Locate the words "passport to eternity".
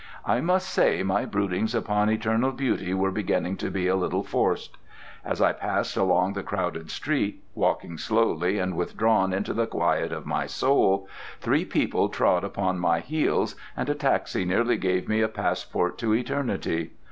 15.27-16.93